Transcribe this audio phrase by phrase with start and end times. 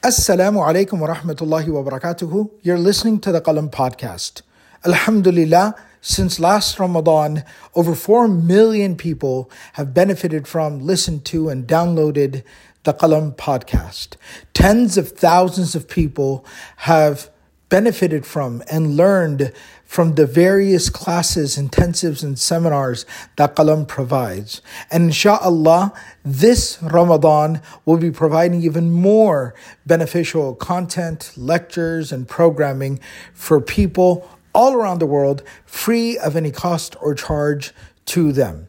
[0.00, 2.46] Assalamu alaikum wa rahmatullahi wa.
[2.62, 4.42] You're listening to the Qalam podcast.
[4.86, 7.42] Alhamdulillah, since last Ramadan,
[7.74, 12.44] over 4 million people have benefited from, listened to, and downloaded
[12.84, 14.14] the Qalam podcast.
[14.54, 16.46] Tens of thousands of people
[16.76, 17.28] have
[17.68, 19.52] benefited from and learned
[19.88, 23.06] from the various classes, intensives, and seminars
[23.36, 24.60] that Qalam provides.
[24.90, 29.54] And inshallah, this Ramadan will be providing even more
[29.86, 33.00] beneficial content, lectures, and programming
[33.32, 37.72] for people all around the world, free of any cost or charge
[38.04, 38.68] to them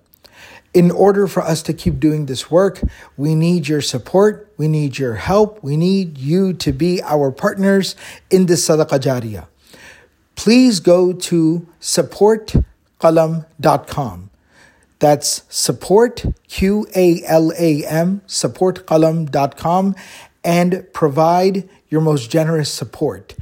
[0.74, 2.80] in order for us to keep doing this work,
[3.18, 7.96] we need your support, we need your help, we need you to be our partners
[8.30, 9.48] in this sadaqah jariyah.
[10.40, 14.30] Please go to supportqalam.com.
[15.00, 19.96] That's support, Q A L A M, supportqalam.com,
[20.42, 23.36] and provide your most generous support.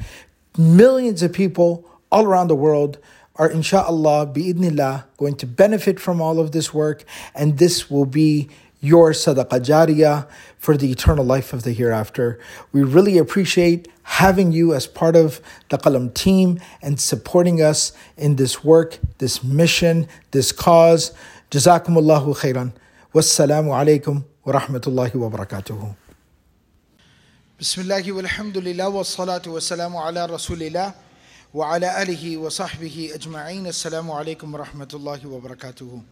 [0.58, 2.98] Millions of people all around the world
[3.36, 7.04] are inshallah bi'idnillah going to benefit from all of this work
[7.36, 8.50] and this will be
[8.82, 12.40] your sadaqah jariyah for the eternal life of the hereafter.
[12.72, 18.36] We really appreciate having you as part of the Qalam team and supporting us in
[18.38, 21.14] this work, this mission, this cause.
[21.52, 22.74] Jazakumullahu khairan.
[23.14, 25.96] Wassalamu alaikum wa rahmatullahi wa barakatuhu.
[27.58, 30.94] Bismillahi walhamdulillah wa salatu wa salamu ala rasulillah
[31.54, 33.66] wa ala alihi wa sahbihi ajma'in.
[33.66, 36.04] Assalamu alaikum wa rahmatullahi wa barakatuhu.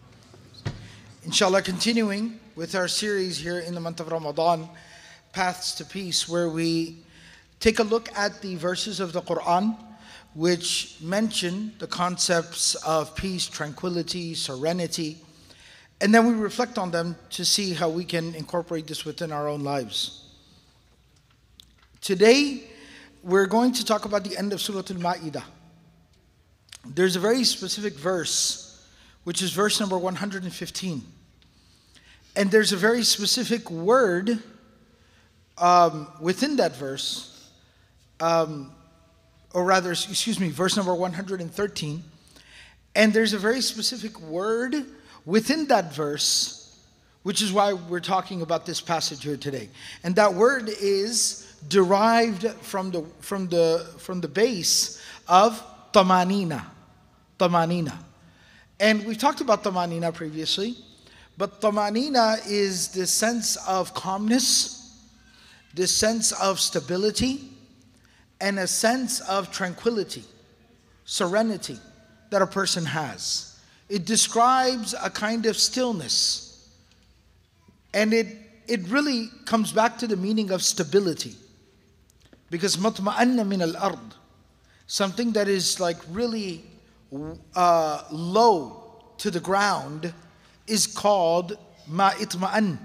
[1.26, 4.70] Inshallah, continuing with our series here in the month of Ramadan
[5.34, 7.00] Paths to Peace where we
[7.60, 9.78] take a look at the verses of the Quran
[10.36, 15.18] which mention the concepts of peace, tranquility, serenity
[16.00, 19.50] and then we reflect on them to see how we can incorporate this within our
[19.50, 20.30] own lives.
[22.00, 22.64] Today
[23.22, 25.44] we're going to talk about the end of Surah Al Ma'idah.
[26.88, 28.88] There's a very specific verse,
[29.26, 31.15] which is verse number 115.
[32.36, 34.40] And there's a very specific word
[35.58, 37.50] um, within that verse,
[38.20, 38.72] um,
[39.54, 42.04] or rather, excuse me, verse number 113.
[42.96, 44.76] And there's a very specific word
[45.26, 46.78] within that verse,
[47.24, 49.70] which is why we're talking about this passage here today.
[50.04, 56.66] And that word is derived from the, from the, from the base of tamanina.
[57.40, 57.98] Tamanina.
[58.80, 60.76] And we've talked about tamanina previously,
[61.38, 64.98] but tamanina is the sense of calmness,
[65.74, 67.50] the sense of stability,
[68.40, 70.24] and a sense of tranquility,
[71.06, 71.78] serenity
[72.30, 73.60] that a person has.
[73.90, 76.70] It describes a kind of stillness.
[77.94, 78.28] And it,
[78.68, 81.36] it really comes back to the meaning of stability.
[82.50, 84.00] Because matma'anna min al-ard,
[84.88, 86.64] something that is like really
[87.56, 90.14] uh, low to the ground
[90.68, 92.78] is called ma itma'an.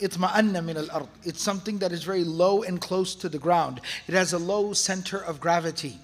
[0.00, 1.08] Itma'anna min al-ard.
[1.22, 3.80] It's something that is very low and close to the ground.
[4.06, 5.98] It has a low center of gravity.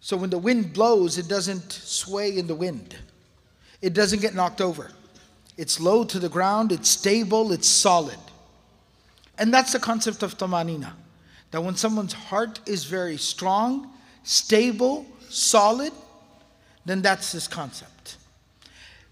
[0.00, 2.96] So when the wind blows, it doesn't sway in the wind.
[3.82, 4.90] It doesn't get knocked over.
[5.56, 8.18] It's low to the ground, it's stable, it's solid.
[9.36, 10.92] And that's the concept of tamanina.
[11.50, 13.92] That when someone's heart is very strong,
[14.22, 15.92] stable, solid,
[16.86, 18.16] then that's this concept.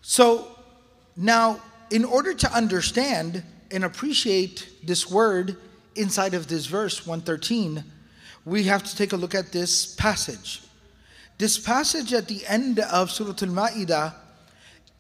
[0.01, 0.58] So
[1.21, 3.43] now, in order to understand
[3.73, 5.57] and appreciate this word
[5.97, 7.83] inside of this verse 113,
[8.45, 10.63] we have to take a look at this passage.
[11.37, 14.15] This passage at the end of Surah Al Ma'idah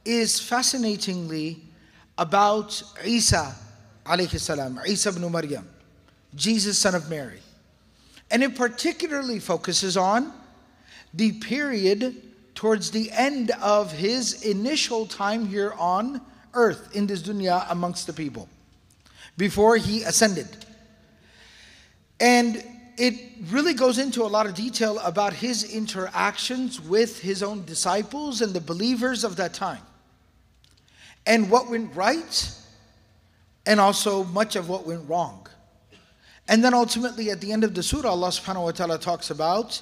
[0.05, 1.63] is fascinatingly
[2.19, 3.55] about Isa
[4.05, 5.69] alayhi salam, Isa ibn Maryam.
[6.35, 7.39] Jesus, son of Mary.
[8.29, 10.33] And it particularly focuses on
[11.15, 12.28] the period
[12.59, 16.21] towards the end of his initial time here on
[16.55, 18.49] earth, in this dunya, amongst the people,
[19.37, 20.49] before he ascended.
[22.19, 22.65] And
[22.97, 23.15] it
[23.53, 28.53] really goes into a lot of detail about his interactions with his own disciples and
[28.53, 29.83] the believers of that time,
[31.27, 32.53] and what went right,
[33.67, 35.47] and also much of what went wrong.
[36.49, 39.81] And then ultimately at the end of the surah, Allah subhanahu wa ta'ala talks about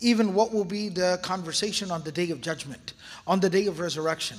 [0.00, 2.94] even what will be the conversation on the day of judgment,
[3.26, 4.38] on the day of resurrection,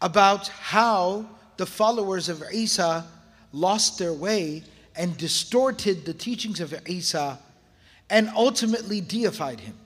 [0.00, 1.26] about how
[1.56, 3.04] the followers of Isa
[3.52, 4.62] lost their way
[4.96, 7.38] and distorted the teachings of Isa
[8.08, 9.76] and ultimately deified him.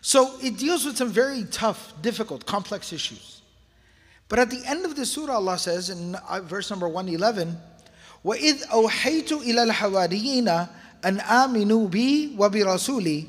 [0.00, 3.42] So it deals with some very tough, difficult, complex issues.
[4.28, 7.56] But at the end of the surah, Allah says in uh, verse number 111,
[8.24, 10.48] وإذ أوحيت إلى الحواريين
[11.04, 13.26] أن آمنوا بي وبرسولي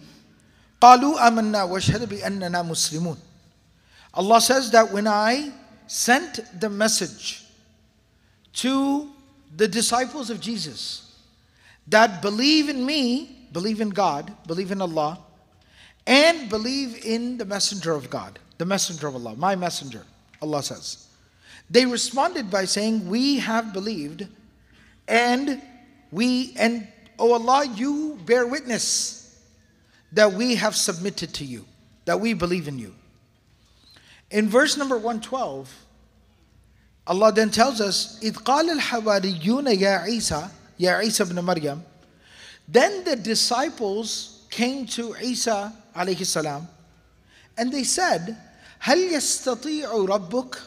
[0.81, 3.17] قالوا آمنا واشهد بأننا مسلمون
[4.13, 5.51] Allah says that when I
[5.87, 7.43] sent the message
[8.53, 9.09] to
[9.55, 11.19] the disciples of Jesus
[11.87, 15.19] that believe in me, believe in God, believe in Allah,
[16.07, 20.03] and believe in the messenger of God, the messenger of Allah, my messenger,
[20.41, 21.07] Allah says.
[21.69, 24.27] They responded by saying, We have believed,
[25.07, 25.61] and
[26.11, 26.87] we, and
[27.19, 29.18] oh Allah, you bear witness
[30.11, 31.65] that we have submitted to you,
[32.05, 32.93] that we believe in you.
[34.31, 35.85] In verse number 112,
[37.07, 40.49] Allah then tells us, إِذْ قَالَ الْحَوَارِيُّونَ يَا عِيسَى
[40.79, 41.83] يَا عِيسَى ibn Maryam
[42.67, 46.67] Then the disciples came to Isa alayhi salam
[47.57, 48.37] and they said,
[48.81, 50.61] هَلْ يَسْتَطِيعُ رَبُّكَ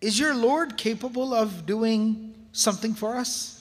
[0.00, 3.59] Is your Lord capable of doing something for us?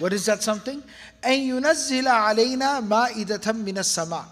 [0.00, 0.82] What is that something?
[1.22, 4.24] أَن يُنَزِّلَ عَلَيْنَا مَائِدَةً مِنَ السَّمَاءِ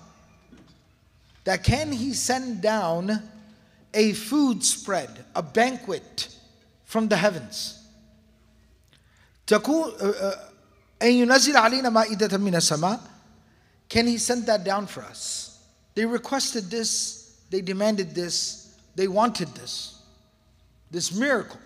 [1.45, 3.23] That can he send down
[3.95, 6.29] a food spread, a banquet
[6.85, 7.81] from the heavens.
[9.47, 9.93] تكون
[11.03, 13.01] أن ينزل علينا مائدة من السماء
[13.89, 15.59] Can he send that down for us?
[15.95, 20.01] They requested this, they demanded this, they wanted this.
[20.91, 21.61] This miracle,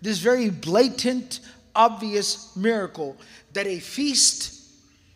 [0.00, 1.40] this very blatant,
[1.75, 3.17] obvious miracle
[3.53, 4.61] that a feast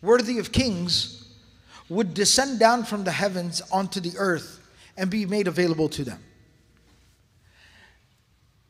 [0.02, 1.28] worthy of kings
[1.90, 4.60] would descend down from the heavens onto the earth
[4.98, 6.20] and be made available to them.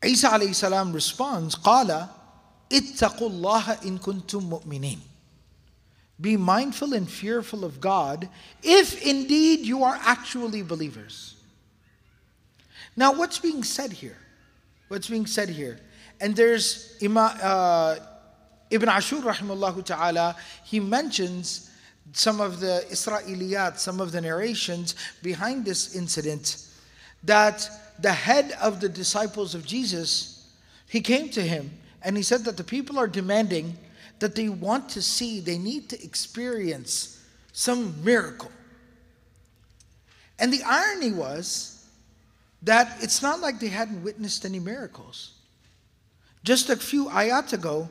[0.04, 2.10] Isa alayhi salam responds, Qala,
[2.70, 4.98] ittaqullaha in kuntum mu'mineen.
[6.20, 8.28] Be mindful and fearful of God
[8.62, 11.36] if indeed you are actually believers.
[12.96, 14.16] Now, what's being said here?
[14.88, 15.80] What's being said here
[16.20, 17.96] and there's uh,
[18.70, 21.70] Ibn Ashur, rahimahullah ta'ala, he mentions
[22.12, 26.66] some of the Israeliyat, some of the narrations behind this incident
[27.24, 27.68] that
[27.98, 30.50] the head of the disciples of Jesus,
[30.88, 31.70] he came to him
[32.02, 33.76] and he said that the people are demanding
[34.18, 37.20] that they want to see, they need to experience
[37.52, 38.50] some miracle.
[40.38, 41.86] And the irony was
[42.62, 45.33] that it's not like they hadn't witnessed any miracles.
[46.43, 47.89] Just a few ayat ago,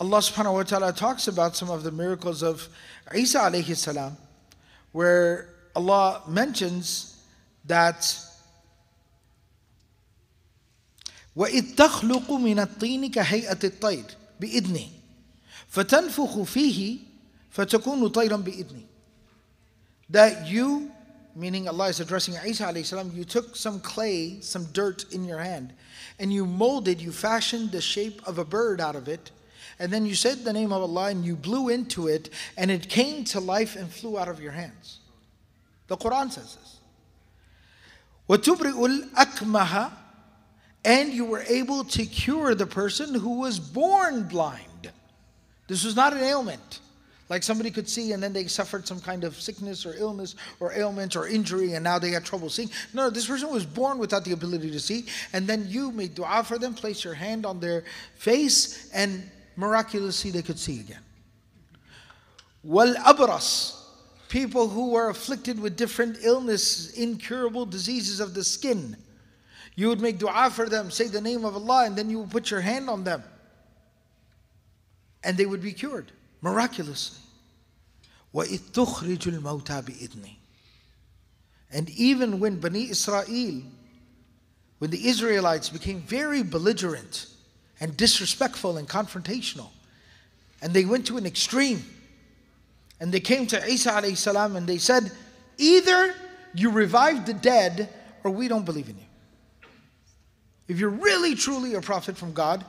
[0.00, 2.68] Allah subhanahu wa ta'ala talks about some of the miracles of
[3.14, 4.16] Isa alayhi salam,
[4.92, 7.16] where Allah mentions
[7.64, 8.24] that
[11.38, 14.04] وإذ تخلق من الطين كهيئة الطير
[14.40, 14.88] بإذنه
[15.68, 16.98] فتنفخ فيه
[17.50, 18.84] فتكون طيرا بإذنه
[20.10, 20.90] that you
[21.34, 25.38] meaning Allah is addressing Isa alayhi salam you took some clay some dirt in your
[25.38, 25.72] hand
[26.18, 29.30] and you molded you fashioned the shape of a bird out of it
[29.78, 32.88] and then you said the name of Allah and you blew into it and it
[32.88, 35.00] came to life and flew out of your hands
[35.86, 36.80] the Quran says this
[38.28, 39.92] وتبرئ الأكمه
[40.84, 44.92] and you were able to cure the person who was born blind.
[45.66, 46.80] This was not an ailment.
[47.33, 50.71] Like somebody could see and then they suffered some kind of sickness or illness or
[50.71, 52.69] ailment or injury and now they had trouble seeing.
[52.93, 55.07] No, this person was born without the ability to see.
[55.33, 60.29] And then you made dua for them, place your hand on their face, and miraculously
[60.29, 60.99] they could see again.
[62.61, 63.81] Wal abras,
[64.29, 68.95] people who were afflicted with different illnesses, incurable diseases of the skin.
[69.75, 72.29] You would make dua for them, say the name of Allah, and then you would
[72.29, 73.23] put your hand on them.
[75.23, 76.11] And they would be cured
[76.43, 77.22] miraculously.
[78.34, 80.36] وَإِذْ تُخْرِجُ الْمَوْتَى بِإِذْنِي
[81.72, 83.62] And even when Bani Israel,
[84.78, 87.26] when the Israelites became very belligerent
[87.80, 89.68] and disrespectful and confrontational,
[90.60, 91.84] and they went to an extreme,
[93.00, 95.10] and they came to Isa alayhi salam and they said,
[95.56, 96.14] either
[96.54, 97.88] you revive the dead
[98.24, 99.04] or we don't believe in you.
[100.66, 102.64] If you're really truly a prophet from God,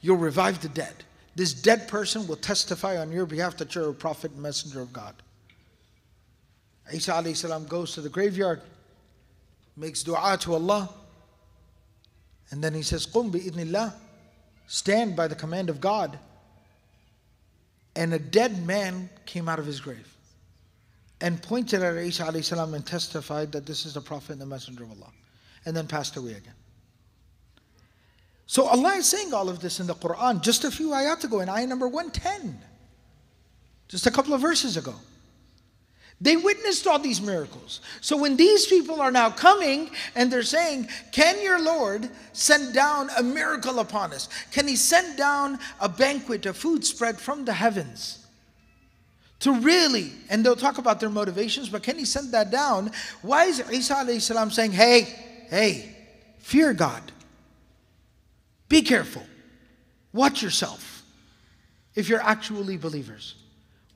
[0.00, 0.94] you'll revive the dead.
[1.35, 4.93] This dead person will testify on your behalf that you're a prophet and messenger of
[4.93, 5.15] God.
[6.93, 8.61] Isa salam goes to the graveyard,
[9.75, 10.89] makes dua to Allah,
[12.51, 13.93] and then he says, Qum bi idnillah,
[14.67, 16.19] stand by the command of God.
[17.95, 20.13] And a dead man came out of his grave
[21.21, 24.83] and pointed at Isa salam and testified that this is the prophet and the messenger
[24.83, 25.11] of Allah,
[25.65, 26.53] and then passed away again.
[28.53, 31.39] So Allah is saying all of this in the Quran just a few ayat ago
[31.39, 32.55] in ayah number 110,
[33.87, 34.93] just a couple of verses ago.
[36.21, 37.81] They witnessed all these miracles.
[37.99, 43.09] So when these people are now coming and they're saying, Can your Lord send down
[43.17, 44.29] a miracle upon us?
[44.51, 48.23] Can He send down a banquet, a food spread from the heavens?
[49.39, 52.91] To really, and they'll talk about their motivations, but can He send that down?
[53.23, 55.07] Why is Isa salam saying, Hey,
[55.49, 55.95] hey,
[56.37, 57.01] fear God?
[58.73, 59.21] Be careful.
[60.13, 61.03] Watch yourself
[61.93, 63.35] if you're actually believers.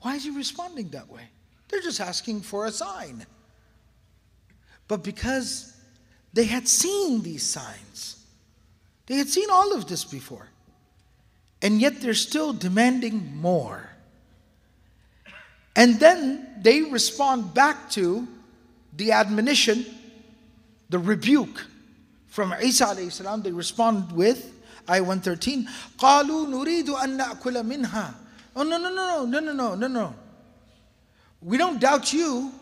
[0.01, 1.24] Why is He responding that way?
[1.67, 3.25] They're just asking for a sign.
[4.88, 5.75] But because
[6.31, 8.24] they had seen these signs,
[9.07, 10.48] they had seen all of this before,
[11.63, 13.89] and yet they're still demanding more.
[15.75, 18.27] And then they respond back to
[18.96, 19.88] the admonition,
[20.89, 21.65] the rebuke
[22.27, 23.41] from Isa alayhi salam.
[23.41, 24.53] They respond with
[24.88, 25.68] I 113,
[25.99, 28.14] قالوا نريد أن نأكل منها.
[28.54, 30.14] Oh no no no no no no no no.
[31.40, 32.52] We don't doubt you.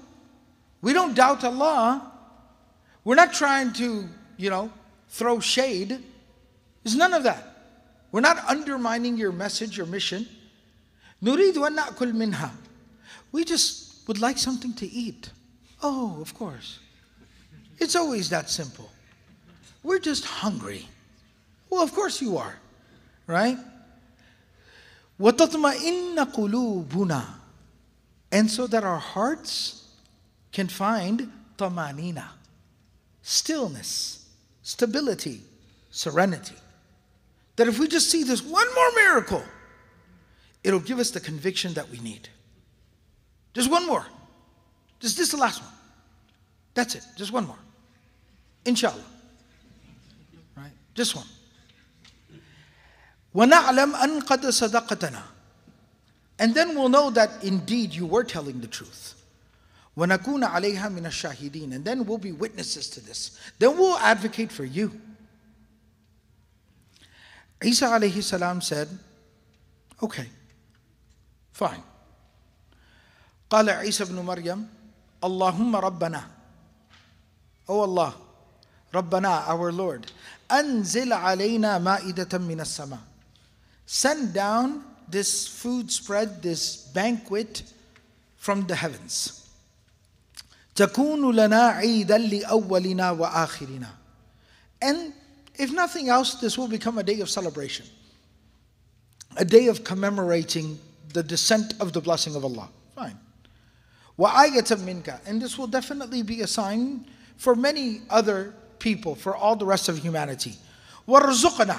[0.83, 2.13] We don't doubt Allah.
[3.05, 4.71] We're not trying to, you know,
[5.09, 6.03] throw shade.
[6.83, 7.47] There's none of that.
[8.13, 10.27] We're not undermining your message, your mission.
[11.23, 12.51] نريد أن نأكل منها.
[13.33, 15.31] We just would like something to eat.
[15.83, 16.79] Oh, of course.
[17.79, 18.91] It's always that simple.
[19.83, 20.89] We're just hungry.
[21.75, 22.59] Well, of course you are,
[23.27, 23.57] right?
[25.21, 27.25] وَتَطْمَئِنَّ قُلُوبُنَا
[28.33, 29.89] and so that our hearts
[30.53, 32.25] can find tamanina,
[33.23, 34.27] stillness,
[34.63, 35.41] stability,
[35.91, 36.55] serenity.
[37.57, 39.43] That if we just see this one more miracle,
[40.63, 42.29] it'll give us the conviction that we need.
[43.53, 44.07] Just one more.
[45.01, 45.73] Just this is the last one.
[46.75, 47.05] That's it.
[47.17, 47.59] Just one more.
[48.65, 49.05] Inshallah.
[50.57, 50.71] Right?
[50.95, 51.27] Just one.
[53.35, 55.23] وَنَعْلَمْ أَنْ قَدْ صَدَقَتَنَا
[56.41, 59.15] and then we'll know that indeed you were telling the truth.
[59.97, 63.39] وَنَكُونَ عَلَيْهَا مِنَ الشَّاهِدِينَ And then we'll be witnesses to this.
[63.59, 64.99] Then we'll advocate for you.
[67.63, 68.89] Isa alayhi salam said,
[70.03, 70.27] okay,
[71.53, 71.83] fine.
[73.51, 74.67] قال عيسى بن مريم
[75.25, 76.25] اللهم ربنا
[77.69, 78.15] Oh Allah,
[78.95, 80.11] ربنا, our Lord,
[80.51, 82.99] أنزل علينا مائدة من السماء.
[83.87, 87.63] Send down this food spread, this banquet
[88.37, 89.37] from the heavens.
[90.77, 93.89] تكون لنا عيدا لأولنا وآخرنا.
[94.83, 95.13] And
[95.57, 97.87] if nothing else, this will become a day of celebration,
[99.37, 100.79] a day of commemorating
[101.13, 102.69] the descent of the blessing of Allah.
[102.95, 103.19] Fine.
[104.19, 105.21] وآية منك.
[105.27, 107.05] And this will definitely be a sign
[107.37, 110.57] for many other people, for all the rest of humanity.
[111.07, 111.79] وارزقنا.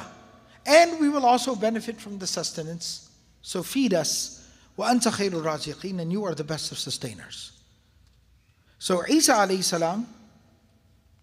[0.65, 3.09] And we will also benefit from the sustenance
[3.41, 4.47] so feed us.
[4.77, 7.51] وَأَنْتَ خَيْرُ الرَّازِقِينَ And you are the best of sustainers.
[8.79, 10.07] So Isa alayhi salam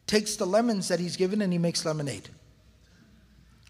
[0.07, 2.29] takes the lemons that he's given and he makes lemonade.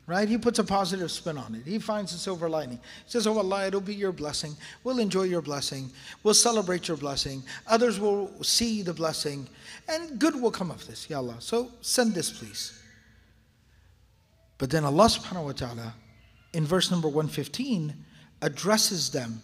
[0.06, 0.26] Right?
[0.26, 1.70] He puts a positive spin on it.
[1.70, 2.78] He finds a silver lining.
[3.04, 4.56] He says, Oh Allah, it'll be your blessing.
[4.82, 5.90] We'll enjoy your blessing.
[6.22, 7.42] We'll celebrate your blessing.
[7.66, 9.46] Others will see the blessing.
[9.86, 11.36] And good will come of this, Ya Allah.
[11.40, 12.81] So send this, please.
[14.58, 15.94] But then Allah subhanahu wa ta'ala,
[16.52, 17.94] in verse number 115,
[18.42, 19.42] addresses them.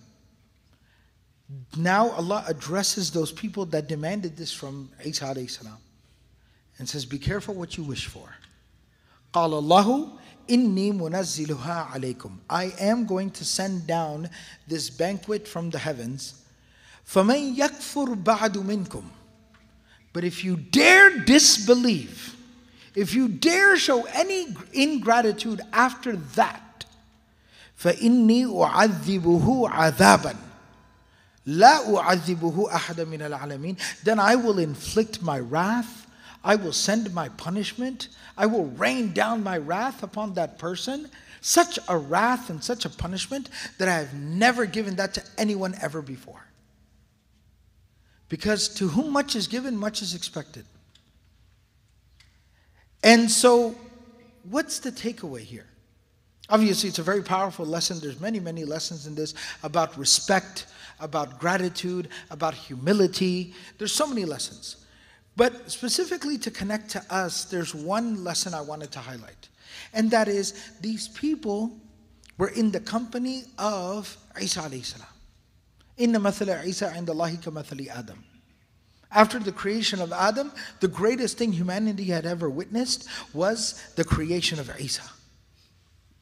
[1.76, 5.78] Now Allah addresses those people that demanded this from Isa salam
[6.78, 8.28] and says, Be careful what you wish for.
[9.32, 10.10] قال الله
[10.50, 12.38] إني منزلها عليكم.
[12.48, 14.30] I am going to send down
[14.66, 16.44] this banquet from the heavens.
[17.06, 19.04] فمن يكفر بعد منكم.
[20.12, 22.36] But if you dare disbelieve,
[22.94, 26.60] if you dare show any ingratitude after that,
[27.76, 30.36] فإني أعذبه عذابا
[31.46, 36.06] لا أعذبه أحد من العالمين then I will inflict my wrath
[36.42, 41.78] I will send my punishment I will rain down my wrath upon that person such
[41.88, 46.00] a wrath and such a punishment that I have never given that to anyone ever
[46.00, 46.46] before
[48.28, 50.64] because to whom much is given much is expected
[53.03, 53.75] and so
[54.43, 55.69] what's the takeaway here
[56.49, 57.99] Obviously, it's a very powerful lesson.
[57.99, 60.65] There's many, many lessons in this about respect,
[60.99, 63.53] about gratitude, about humility.
[63.77, 64.87] There's so many lessons.
[65.35, 69.47] But specifically to connect to us, there's one lesson I wanted to highlight.
[69.93, 71.77] And that is these people
[72.39, 75.07] were in the company of Isa alayhi salam.
[75.97, 76.19] Inna
[76.65, 78.23] Isa indallahi kamathali Adam.
[79.10, 84.58] After the creation of Adam, the greatest thing humanity had ever witnessed was the creation
[84.58, 85.02] of Isa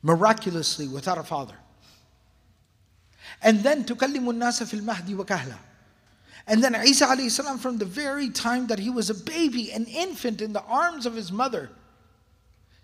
[0.02, 1.54] miraculously without a father.
[3.42, 5.56] And then تكلم الناس في المهدي وكهلا.
[6.46, 9.86] And then Isa alayhi salam, from the very time that he was a baby, an
[9.86, 11.70] infant in the arms of his mother,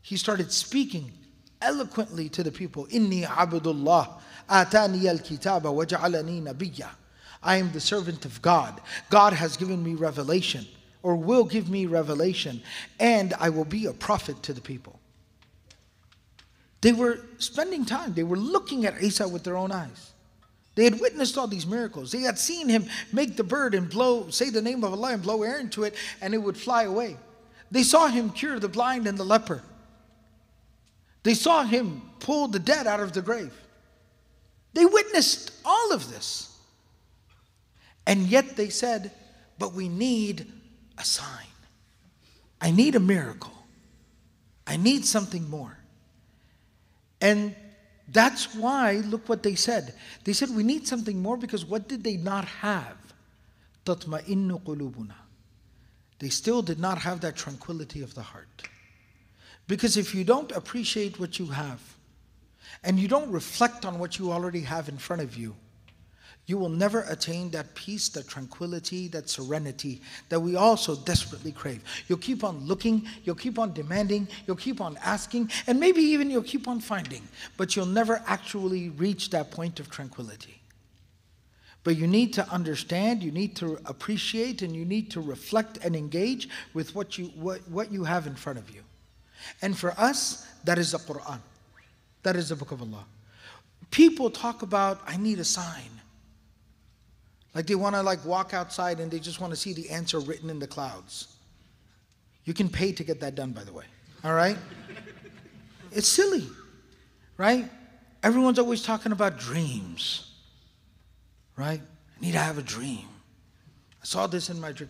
[0.00, 1.12] he started speaking
[1.60, 2.86] eloquently to the people.
[2.86, 6.88] Inni abdullah atani al-kitaba wa ja'alani nabiyya.
[7.43, 8.79] I am the servant of God.
[9.09, 10.65] God has given me revelation
[11.01, 12.61] or will give me revelation
[12.99, 14.99] and I will be a prophet to the people.
[16.81, 18.13] They were spending time.
[18.13, 20.11] They were looking at Isa with their own eyes.
[20.75, 22.11] They had witnessed all these miracles.
[22.11, 25.21] They had seen him make the bird and blow, say the name of Allah and
[25.21, 27.17] blow air into it, and it would fly away.
[27.71, 29.61] They saw him cure the blind and the leper.
[31.23, 33.53] They saw him pull the dead out of the grave.
[34.73, 36.52] They witnessed all of this.
[38.06, 39.10] And yet they said,
[39.58, 40.46] But we need
[40.96, 41.46] a sign.
[42.60, 43.52] I need a miracle.
[44.66, 45.78] I need something more.
[47.20, 47.54] And
[48.08, 49.94] that's why, look what they said.
[50.24, 52.96] They said, We need something more because what did they not have?
[53.84, 55.14] تطمئن قلوبنا.
[56.18, 58.68] They still did not have that tranquility of the heart.
[59.66, 61.80] Because if you don't appreciate what you have,
[62.82, 65.54] and you don't reflect on what you already have in front of you,
[66.45, 71.53] you will never attain that peace, that tranquility, that serenity that we all so desperately
[71.53, 71.83] crave.
[72.07, 76.29] You'll keep on looking, you'll keep on demanding, you'll keep on asking, and maybe even
[76.29, 77.21] you'll keep on finding,
[77.55, 80.59] but you'll never actually reach that point of tranquility.
[81.85, 85.95] But you need to understand, you need to appreciate, and you need to reflect and
[85.95, 88.81] engage with what you, what, what you have in front of you.
[89.61, 91.39] And for us, that is the Quran.
[92.23, 93.05] That is the book of Allah.
[93.91, 96.01] People talk about, I need a sign.
[97.55, 100.19] Like they want to like walk outside and they just want to see the answer
[100.19, 101.27] written in the clouds.
[102.45, 103.85] You can pay to get that done, by the way.
[104.23, 104.57] All right?
[105.91, 106.47] It's silly,
[107.37, 107.69] right?
[108.23, 110.31] Everyone's always talking about dreams,
[111.55, 111.81] right?
[111.81, 113.07] I need to have a dream.
[114.01, 114.89] I saw this in my dream.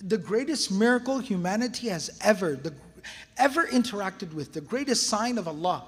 [0.00, 2.72] The greatest miracle humanity has ever, the,
[3.36, 5.84] ever interacted with, the greatest sign of Allah,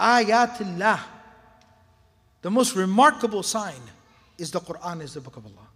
[0.00, 1.00] ayatullah,
[2.40, 3.80] the most remarkable sign
[4.41, 5.67] is the Quran, is the book of Allah.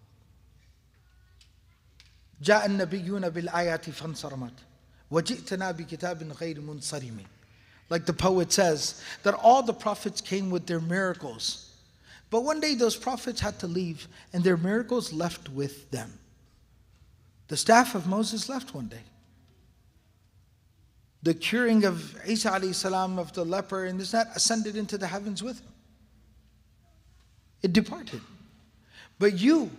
[2.42, 4.54] جاء النبيون بالآيات فانصرمت
[5.12, 7.26] وجئتنا بكتاب غير منصرم
[7.90, 11.72] Like the poet says, that all the prophets came with their miracles.
[12.30, 16.18] But one day those prophets had to leave and their miracles left with them.
[17.50, 19.04] The staff of Moses left one day.
[21.24, 25.44] The curing of Isa salam of the leper and this that ascended into the heavens
[25.44, 25.74] with him.
[27.62, 28.22] It departed.
[29.20, 29.70] But you,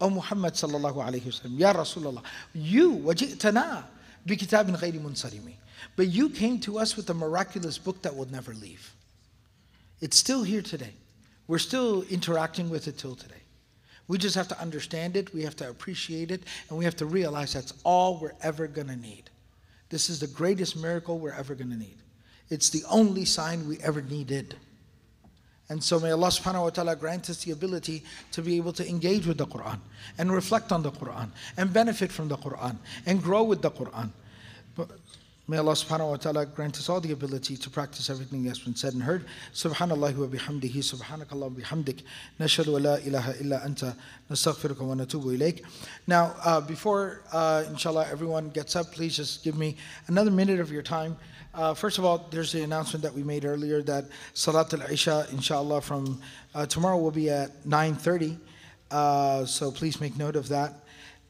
[0.00, 3.84] O Muhammad sallallahu alayhi wasallam, Ya Rasulullah, you, وَجِئْتَنَا
[4.26, 5.54] بِكِتَابٍ غَيْرِ مُنْصَرِمِ
[5.96, 8.94] But you came to us with a miraculous book that will never leave.
[10.00, 10.94] It's still here today.
[11.46, 13.36] We're still interacting with it till today.
[14.08, 17.06] We just have to understand it, we have to appreciate it, and we have to
[17.06, 19.30] realize that's all we're ever going to need.
[19.88, 21.98] This is the greatest miracle we're ever going to need.
[22.48, 24.56] It's the only sign we ever needed.
[25.69, 28.87] And so may Allah subhanahu wa ta'ala grant us the ability to be able to
[28.87, 29.79] engage with the Quran
[30.17, 34.11] and reflect on the Quran and benefit from the Quran and grow with the Quran.
[34.75, 34.91] But
[35.49, 38.75] may Allah subhanahu wa ta'ala grant us all the ability to practice everything that's been
[38.75, 39.25] said and heard.
[39.53, 42.03] Subhanallah wa bihamdihi, subhanakallah wa bihamdik,
[42.39, 43.93] nashadu wa la ilaha illa anta,
[44.31, 45.63] nastaghfiruka wa natubu ilayk.
[46.05, 49.75] Now, uh, before uh, inshallah everyone gets up, please just give me
[50.07, 51.17] another minute of your time.
[51.57, 55.81] Uh, first of all, there's the announcement that we made earlier that Salat al-Isha, inshallah,
[55.81, 56.21] from
[56.53, 58.37] uh, tomorrow will be at 9.30.
[58.91, 60.75] Uh, so please make note of that.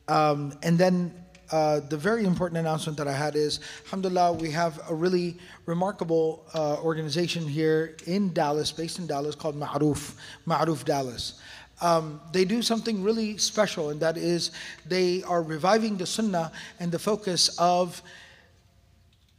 [0.09, 1.13] Um, and then
[1.49, 6.45] uh, the very important announcement that I had is, alhamdulillah, we have a really remarkable
[6.53, 11.39] uh, organization here in Dallas, based in Dallas, called Ma'ruf, Ma'ruf Dallas.
[11.79, 14.51] Um, they do something really special, and that is
[14.85, 18.01] they are reviving the sunnah and the focus of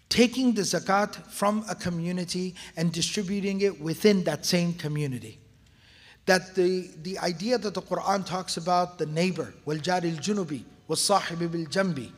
[0.08, 5.38] taking the zakat from a community and distributing it within that same community.
[6.26, 11.00] That the, the idea that the Quran talks about the neighbor, waljari al junubi, was
[11.00, 12.10] sahibi bil jambi,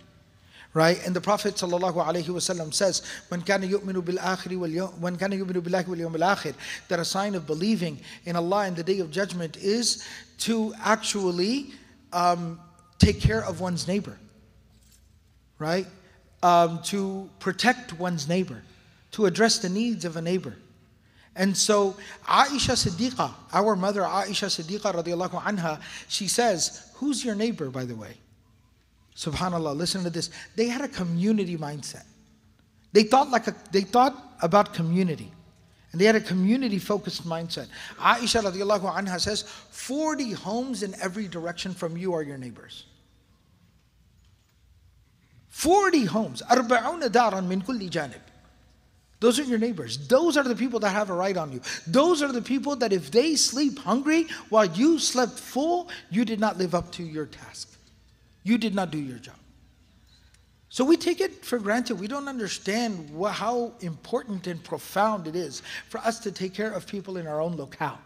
[0.74, 1.04] right?
[1.04, 6.54] And the Prophet ﷺ says, "When kana when kana yu'minu billahi wal yawmil akhir,"
[6.88, 10.04] that a sign of believing in Allah in the Day of Judgment is
[10.38, 11.72] to actually
[12.12, 12.60] um,
[12.98, 14.16] take care of one's neighbor,
[15.58, 15.86] right?
[16.42, 18.62] Um, to protect one's neighbor,
[19.12, 20.56] to address the needs of a neighbor.
[21.36, 27.70] And so Aisha Siddiqa, our mother Aisha Siddiqa radiallahu anha, she says, who's your neighbor
[27.70, 28.14] by the way?
[29.16, 30.30] Subhanallah, listen to this.
[30.56, 32.04] They had a community mindset.
[32.92, 35.30] They thought like a, they thought about community.
[35.92, 37.68] And they had a community focused mindset.
[37.98, 42.84] Aisha radiallahu anha says, 40 homes in every direction from you are your neighbors.
[45.49, 46.41] 40 homes.
[46.41, 48.21] أربعون دارا من كل جانب.
[49.19, 49.97] Those are your neighbors.
[50.07, 51.61] Those are the people that have a right on you.
[51.87, 56.39] Those are the people that if they sleep hungry while you slept full, you did
[56.39, 57.75] not live up to your task.
[58.43, 59.35] You did not do your job.
[60.69, 61.95] So we take it for granted.
[61.95, 66.71] We don't understand what, how important and profound it is for us to take care
[66.71, 67.97] of people in our own locale.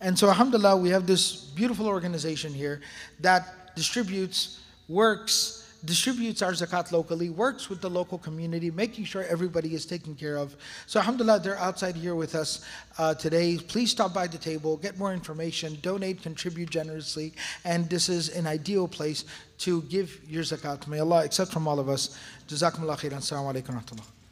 [0.00, 2.80] And so, alhamdulillah, we have this beautiful organization here
[3.18, 9.75] that distributes, works, distributes our zakat locally, works with the local community, making sure everybody
[9.75, 10.55] is taken care of.
[10.87, 12.65] So, alhamdulillah, they're outside here with us
[12.97, 13.57] uh, today.
[13.57, 17.33] Please stop by the table, get more information, donate, contribute generously,
[17.65, 19.25] and this is an ideal place
[19.59, 20.87] to give your zakat.
[20.87, 22.17] May Allah accept from all of us.
[22.47, 23.19] Jazakumullah khairan.
[23.19, 24.22] Assalamu alaikum.